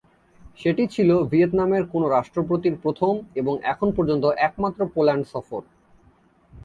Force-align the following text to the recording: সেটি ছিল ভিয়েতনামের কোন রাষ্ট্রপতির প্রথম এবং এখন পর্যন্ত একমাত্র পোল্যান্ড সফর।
সেটি 0.59 0.83
ছিল 0.87 1.09
ভিয়েতনামের 1.31 1.83
কোন 1.85 2.03
রাষ্ট্রপতির 2.07 2.75
প্রথম 2.83 3.13
এবং 3.35 3.53
এখন 3.63 3.87
পর্যন্ত 3.97 4.25
একমাত্র 4.47 4.79
পোল্যান্ড 4.93 5.25
সফর। 5.27 5.61